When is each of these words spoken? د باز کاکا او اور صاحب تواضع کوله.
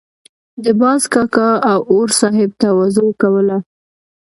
د 0.63 0.65
باز 0.81 1.01
کاکا 1.13 1.49
او 1.71 1.79
اور 1.93 2.09
صاحب 2.19 2.49
تواضع 2.61 3.07
کوله. 3.21 3.57